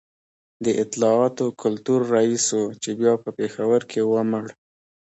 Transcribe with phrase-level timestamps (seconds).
[0.65, 4.45] د اطلاعاتو کلتور رئیس و چي بیا په پېښور کي ومړ